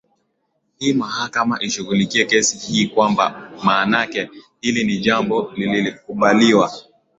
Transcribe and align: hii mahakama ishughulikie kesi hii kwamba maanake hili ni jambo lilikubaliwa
hii 0.79 0.93
mahakama 0.93 1.61
ishughulikie 1.61 2.25
kesi 2.25 2.57
hii 2.57 2.87
kwamba 2.87 3.51
maanake 3.63 4.29
hili 4.61 4.83
ni 4.83 4.97
jambo 4.97 5.51
lilikubaliwa 5.55 6.71